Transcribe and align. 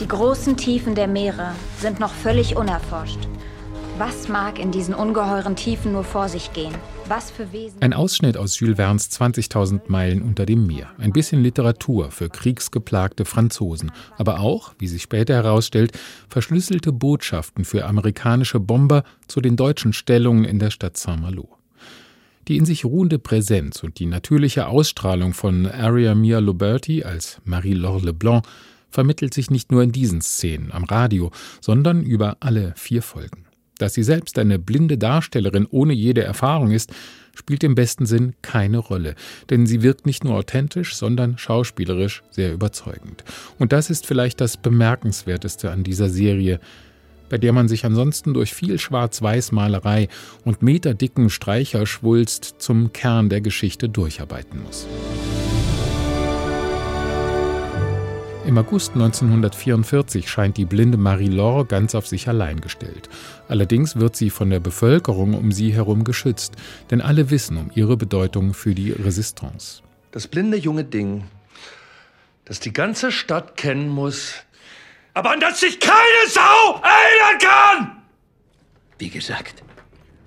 Die 0.00 0.06
großen 0.06 0.56
Tiefen 0.56 0.94
der 0.94 1.08
Meere 1.08 1.56
sind 1.80 1.98
noch 1.98 2.12
völlig 2.12 2.54
unerforscht. 2.54 3.18
Was 3.98 4.28
mag 4.28 4.60
in 4.60 4.70
diesen 4.70 4.94
ungeheuren 4.94 5.56
Tiefen 5.56 5.90
nur 5.90 6.04
vor 6.04 6.28
sich 6.28 6.52
gehen? 6.52 6.72
Was 7.08 7.32
für 7.32 7.50
Wesen. 7.50 7.82
Ein 7.82 7.92
Ausschnitt 7.92 8.36
aus 8.36 8.60
Jules 8.60 8.76
Verne's 8.76 9.10
20.000 9.10 9.80
Meilen 9.88 10.22
unter 10.22 10.46
dem 10.46 10.68
Meer. 10.68 10.90
Ein 10.98 11.12
bisschen 11.12 11.42
Literatur 11.42 12.12
für 12.12 12.28
kriegsgeplagte 12.28 13.24
Franzosen. 13.24 13.90
Aber 14.16 14.38
auch, 14.38 14.72
wie 14.78 14.86
sich 14.86 15.02
später 15.02 15.34
herausstellt, 15.34 15.98
verschlüsselte 16.28 16.92
Botschaften 16.92 17.64
für 17.64 17.84
amerikanische 17.84 18.60
Bomber 18.60 19.02
zu 19.26 19.40
den 19.40 19.56
deutschen 19.56 19.92
Stellungen 19.92 20.44
in 20.44 20.60
der 20.60 20.70
Stadt 20.70 20.96
Saint-Malo. 20.96 21.48
Die 22.46 22.56
in 22.56 22.66
sich 22.66 22.84
ruhende 22.84 23.18
Präsenz 23.18 23.82
und 23.82 23.98
die 23.98 24.06
natürliche 24.06 24.68
Ausstrahlung 24.68 25.34
von 25.34 25.66
Aria 25.66 26.14
Mia 26.14 26.38
Loberti 26.38 27.02
als 27.02 27.40
Marie-Laure 27.44 28.06
Leblanc 28.06 28.46
vermittelt 28.90 29.34
sich 29.34 29.50
nicht 29.50 29.72
nur 29.72 29.82
in 29.82 29.92
diesen 29.92 30.20
Szenen 30.20 30.72
am 30.72 30.84
Radio, 30.84 31.30
sondern 31.60 32.02
über 32.02 32.38
alle 32.40 32.72
vier 32.76 33.02
Folgen. 33.02 33.44
Dass 33.78 33.94
sie 33.94 34.02
selbst 34.02 34.38
eine 34.38 34.58
blinde 34.58 34.98
Darstellerin 34.98 35.66
ohne 35.70 35.92
jede 35.92 36.22
Erfahrung 36.22 36.72
ist, 36.72 36.92
spielt 37.34 37.62
im 37.62 37.76
besten 37.76 38.06
Sinn 38.06 38.34
keine 38.42 38.78
Rolle, 38.78 39.14
denn 39.48 39.66
sie 39.66 39.82
wirkt 39.82 40.04
nicht 40.04 40.24
nur 40.24 40.34
authentisch, 40.34 40.96
sondern 40.96 41.38
schauspielerisch 41.38 42.24
sehr 42.30 42.52
überzeugend. 42.52 43.22
Und 43.58 43.72
das 43.72 43.90
ist 43.90 44.06
vielleicht 44.06 44.40
das 44.40 44.56
Bemerkenswerteste 44.56 45.70
an 45.70 45.84
dieser 45.84 46.08
Serie, 46.08 46.58
bei 47.28 47.38
der 47.38 47.52
man 47.52 47.68
sich 47.68 47.84
ansonsten 47.84 48.34
durch 48.34 48.54
viel 48.54 48.78
Schwarz-Weiß-Malerei 48.78 50.08
und 50.44 50.62
meterdicken 50.62 51.30
Streicherschwulst 51.30 52.56
zum 52.58 52.92
Kern 52.92 53.28
der 53.28 53.40
Geschichte 53.40 53.88
durcharbeiten 53.88 54.62
muss. 54.62 54.86
Im 58.48 58.56
August 58.56 58.94
1944 58.94 60.30
scheint 60.30 60.56
die 60.56 60.64
blinde 60.64 60.96
Marie-Laure 60.96 61.66
ganz 61.66 61.94
auf 61.94 62.06
sich 62.06 62.28
allein 62.28 62.62
gestellt. 62.62 63.10
Allerdings 63.46 63.96
wird 63.96 64.16
sie 64.16 64.30
von 64.30 64.48
der 64.48 64.58
Bevölkerung 64.58 65.34
um 65.34 65.52
sie 65.52 65.74
herum 65.74 66.02
geschützt, 66.02 66.54
denn 66.90 67.02
alle 67.02 67.28
wissen 67.28 67.58
um 67.58 67.70
ihre 67.74 67.98
Bedeutung 67.98 68.54
für 68.54 68.74
die 68.74 68.92
Resistance. 68.92 69.82
Das 70.12 70.28
blinde 70.28 70.56
junge 70.56 70.84
Ding, 70.84 71.24
das 72.46 72.58
die 72.58 72.72
ganze 72.72 73.12
Stadt 73.12 73.58
kennen 73.58 73.90
muss, 73.90 74.32
aber 75.12 75.32
an 75.32 75.40
das 75.40 75.60
sich 75.60 75.78
keine 75.78 76.28
Sau 76.30 76.80
erinnern 76.80 77.38
kann! 77.38 78.02
Wie 78.98 79.10
gesagt, 79.10 79.62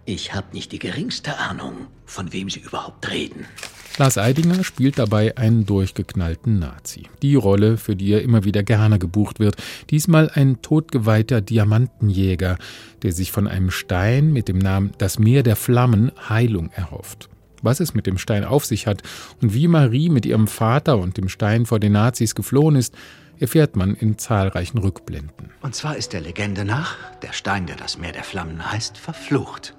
ich 0.06 0.36
habe 0.36 0.54
nicht 0.54 0.72
die 0.72 0.80
geringste 0.80 1.40
Ahnung, 1.40 1.88
von 2.06 2.32
wem 2.32 2.52
Sie 2.52 2.60
überhaupt 2.60 3.10
reden. 3.10 3.48
Lars 3.98 4.18
Eidinger 4.18 4.64
spielt 4.64 4.98
dabei 4.98 5.38
einen 5.38 5.66
durchgeknallten 5.66 6.60
Nazi. 6.60 7.04
Die 7.22 7.36
Rolle, 7.36 7.78
für 7.78 7.96
die 7.96 8.12
er 8.14 8.22
immer 8.22 8.44
wieder 8.44 8.64
gerne 8.64 9.00
gebucht 9.00 9.40
wird. 9.40 9.56
Diesmal 9.90 10.32
ein 10.34 10.62
totgeweihter 10.62 11.42
Diamantenjäger, 11.42 12.58
der 13.04 13.12
sich 13.12 13.32
von 13.32 13.48
einem 13.48 13.70
Stein 13.70 14.32
mit 14.32 14.48
dem 14.48 14.58
Namen 14.58 14.92
Das 14.98 15.20
Meer 15.20 15.44
der 15.44 15.56
Flammen 15.56 16.12
Heilung 16.30 16.72
erhofft. 16.72 17.30
Was 17.62 17.80
es 17.80 17.94
mit 17.94 18.08
dem 18.08 18.18
Stein 18.18 18.44
auf 18.44 18.66
sich 18.66 18.88
hat 18.88 19.04
und 19.42 19.54
wie 19.54 19.68
Marie 19.68 20.10
mit 20.10 20.26
ihrem 20.26 20.48
Vater 20.48 20.98
und 20.98 21.18
dem 21.18 21.30
Stein 21.30 21.66
vor 21.66 21.80
den 21.80 21.92
Nazis 21.92 22.34
geflohen 22.34 22.76
ist, 22.76 22.96
erfährt 23.40 23.76
man 23.76 23.96
in 23.96 24.18
zahlreichen 24.18 24.78
Rückblenden. 24.78 25.52
Und 25.62 25.76
zwar 25.76 25.96
ist 25.96 26.14
der 26.14 26.22
Legende 26.22 26.64
nach, 26.66 26.96
der 27.22 27.34
Stein, 27.34 27.68
der 27.68 27.76
das 27.76 27.98
Meer 27.98 28.14
der 28.14 28.24
Flammen 28.24 28.72
heißt, 28.72 28.98
verflucht. 28.98 29.76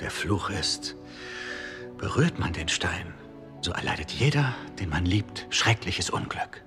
Der 0.00 0.10
Fluch 0.10 0.50
ist, 0.50 0.96
berührt 1.98 2.38
man 2.38 2.52
den 2.52 2.68
Stein, 2.68 3.14
so 3.60 3.72
erleidet 3.72 4.10
jeder, 4.12 4.54
den 4.78 4.88
man 4.88 5.04
liebt, 5.04 5.46
schreckliches 5.50 6.10
Unglück. 6.10 6.62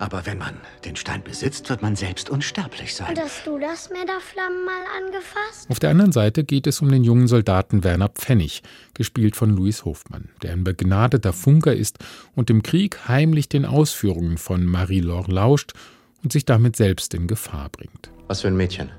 Aber 0.00 0.24
wenn 0.24 0.38
man 0.38 0.54
den 0.86 0.96
Stein 0.96 1.22
besitzt, 1.22 1.68
wird 1.68 1.82
man 1.82 1.94
selbst 1.94 2.30
unsterblich 2.30 2.94
sein. 2.94 3.10
Und 3.10 3.20
hast 3.20 3.46
du 3.46 3.58
das 3.58 3.88
Flammen 3.88 4.64
mal 4.64 4.82
angefasst? 4.96 5.68
Auf 5.68 5.78
der 5.78 5.90
anderen 5.90 6.12
Seite 6.12 6.42
geht 6.42 6.66
es 6.66 6.80
um 6.80 6.90
den 6.90 7.04
jungen 7.04 7.28
Soldaten 7.28 7.84
Werner 7.84 8.08
Pfennig, 8.08 8.62
gespielt 8.94 9.36
von 9.36 9.50
Louis 9.50 9.84
Hofmann, 9.84 10.30
der 10.42 10.52
ein 10.52 10.64
begnadeter 10.64 11.34
Funker 11.34 11.74
ist 11.74 11.98
und 12.34 12.48
im 12.48 12.62
Krieg 12.62 13.08
heimlich 13.08 13.50
den 13.50 13.66
Ausführungen 13.66 14.38
von 14.38 14.64
Marie-Laure 14.64 15.30
lauscht 15.30 15.74
und 16.22 16.32
sich 16.32 16.46
damit 16.46 16.76
selbst 16.76 17.12
in 17.12 17.26
Gefahr 17.26 17.68
bringt. 17.68 18.10
Was 18.26 18.40
für 18.40 18.48
ein 18.48 18.56
Mädchen? 18.56 18.90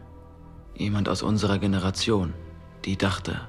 Jemand 0.75 1.09
aus 1.09 1.23
unserer 1.23 1.57
Generation, 1.57 2.35
die 2.85 2.95
dachte, 2.95 3.41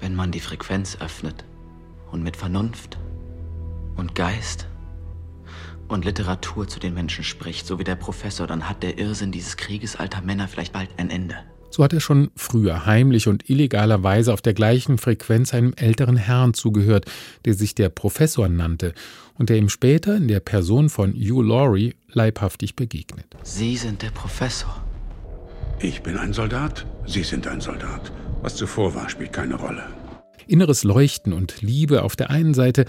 wenn 0.00 0.14
man 0.14 0.32
die 0.32 0.40
Frequenz 0.40 0.96
öffnet, 1.00 1.44
und 2.10 2.22
mit 2.22 2.36
Vernunft 2.36 2.98
und 3.96 4.14
Geist 4.14 4.66
und 5.90 6.04
Literatur 6.04 6.68
zu 6.68 6.80
den 6.80 6.94
Menschen 6.94 7.24
spricht, 7.24 7.66
so 7.66 7.78
wie 7.78 7.84
der 7.84 7.96
Professor, 7.96 8.46
dann 8.46 8.68
hat 8.68 8.82
der 8.82 8.98
Irrsinn 8.98 9.32
dieses 9.32 9.56
Krieges 9.56 9.96
alter 9.96 10.22
Männer 10.22 10.48
vielleicht 10.48 10.72
bald 10.72 10.90
ein 10.96 11.10
Ende. 11.10 11.36
So 11.72 11.84
hat 11.84 11.92
er 11.92 12.00
schon 12.00 12.30
früher 12.34 12.84
heimlich 12.84 13.28
und 13.28 13.48
illegalerweise 13.48 14.32
auf 14.32 14.42
der 14.42 14.54
gleichen 14.54 14.98
Frequenz 14.98 15.54
einem 15.54 15.72
älteren 15.74 16.16
Herrn 16.16 16.52
zugehört, 16.52 17.06
der 17.44 17.54
sich 17.54 17.76
der 17.76 17.90
Professor 17.90 18.48
nannte 18.48 18.92
und 19.34 19.50
der 19.50 19.56
ihm 19.56 19.68
später 19.68 20.16
in 20.16 20.26
der 20.26 20.40
Person 20.40 20.88
von 20.88 21.12
Hugh 21.12 21.42
Laurie 21.42 21.94
leibhaftig 22.12 22.74
begegnet. 22.74 23.26
Sie 23.44 23.76
sind 23.76 24.02
der 24.02 24.10
Professor. 24.10 24.84
Ich 25.78 26.02
bin 26.02 26.18
ein 26.18 26.32
Soldat, 26.32 26.86
Sie 27.06 27.22
sind 27.22 27.46
ein 27.46 27.60
Soldat. 27.60 28.12
Was 28.42 28.56
zuvor 28.56 28.94
war, 28.94 29.08
spielt 29.08 29.32
keine 29.32 29.54
Rolle 29.54 29.99
inneres 30.50 30.84
Leuchten 30.84 31.32
und 31.32 31.62
Liebe 31.62 32.02
auf 32.02 32.16
der 32.16 32.30
einen 32.30 32.54
Seite, 32.54 32.84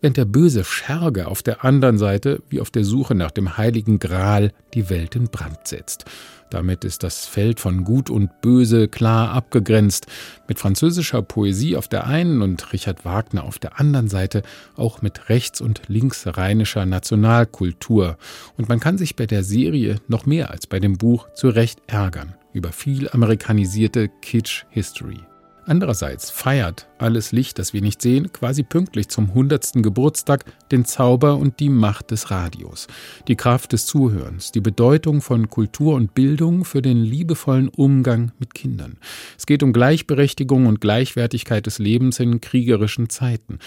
während 0.00 0.16
der 0.16 0.24
böse 0.24 0.64
Scherge 0.64 1.28
auf 1.28 1.42
der 1.42 1.64
anderen 1.64 1.98
Seite, 1.98 2.42
wie 2.48 2.60
auf 2.60 2.70
der 2.70 2.84
Suche 2.84 3.14
nach 3.14 3.30
dem 3.30 3.56
heiligen 3.56 3.98
Gral, 3.98 4.52
die 4.74 4.90
Welt 4.90 5.16
in 5.16 5.28
Brand 5.28 5.66
setzt. 5.66 6.04
Damit 6.50 6.84
ist 6.84 7.02
das 7.02 7.26
Feld 7.26 7.58
von 7.58 7.84
Gut 7.84 8.10
und 8.10 8.40
Böse 8.40 8.86
klar 8.86 9.30
abgegrenzt, 9.30 10.06
mit 10.46 10.58
französischer 10.58 11.22
Poesie 11.22 11.76
auf 11.76 11.88
der 11.88 12.06
einen 12.06 12.42
und 12.42 12.72
Richard 12.72 13.04
Wagner 13.04 13.44
auf 13.44 13.58
der 13.58 13.80
anderen 13.80 14.08
Seite 14.08 14.42
auch 14.76 15.02
mit 15.02 15.28
rechts- 15.28 15.60
und 15.60 15.82
linksrheinischer 15.88 16.86
Nationalkultur. 16.86 18.18
Und 18.56 18.68
man 18.68 18.78
kann 18.78 18.98
sich 18.98 19.16
bei 19.16 19.26
der 19.26 19.42
Serie 19.42 19.96
noch 20.06 20.26
mehr 20.26 20.50
als 20.50 20.66
bei 20.66 20.80
dem 20.80 20.96
Buch 20.96 21.28
zu 21.34 21.48
Recht 21.48 21.80
ärgern 21.86 22.34
über 22.52 22.70
viel 22.70 23.08
amerikanisierte 23.08 24.08
Kitsch-History. 24.22 25.20
Andererseits 25.66 26.30
feiert 26.30 26.88
alles 26.98 27.32
Licht, 27.32 27.58
das 27.58 27.72
wir 27.72 27.80
nicht 27.80 28.02
sehen, 28.02 28.32
quasi 28.32 28.62
pünktlich 28.62 29.08
zum 29.08 29.28
100. 29.28 29.72
Geburtstag 29.76 30.44
den 30.70 30.84
Zauber 30.84 31.36
und 31.36 31.58
die 31.58 31.70
Macht 31.70 32.10
des 32.10 32.30
Radios, 32.30 32.86
die 33.28 33.36
Kraft 33.36 33.72
des 33.72 33.86
Zuhörens, 33.86 34.52
die 34.52 34.60
Bedeutung 34.60 35.22
von 35.22 35.48
Kultur 35.48 35.94
und 35.94 36.14
Bildung 36.14 36.64
für 36.64 36.82
den 36.82 36.98
liebevollen 36.98 37.68
Umgang 37.68 38.32
mit 38.38 38.54
Kindern. 38.54 38.98
Es 39.38 39.46
geht 39.46 39.62
um 39.62 39.72
Gleichberechtigung 39.72 40.66
und 40.66 40.80
Gleichwertigkeit 40.80 41.64
des 41.64 41.78
Lebens 41.78 42.20
in 42.20 42.40
kriegerischen 42.40 43.08
Zeiten. 43.08 43.58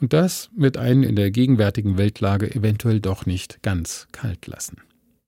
Und 0.00 0.12
das 0.12 0.50
wird 0.56 0.78
einen 0.78 1.02
in 1.02 1.16
der 1.16 1.30
gegenwärtigen 1.30 1.98
Weltlage 1.98 2.54
eventuell 2.54 3.00
doch 3.00 3.26
nicht 3.26 3.62
ganz 3.62 4.08
kalt 4.12 4.46
lassen. 4.46 4.78